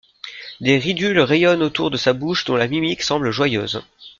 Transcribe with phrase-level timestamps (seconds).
[0.61, 3.83] Des ridules rayonnent autour de sa bouche dont la mimique semble joyeuse.